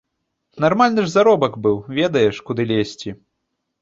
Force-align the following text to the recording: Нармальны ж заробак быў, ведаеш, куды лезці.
Нармальны 0.63 1.03
ж 1.09 1.11
заробак 1.17 1.53
быў, 1.67 1.77
ведаеш, 2.01 2.35
куды 2.49 2.61
лезці. 2.73 3.09